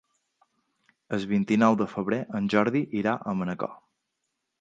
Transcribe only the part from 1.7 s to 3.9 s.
de febrer en Jordi irà a Manacor.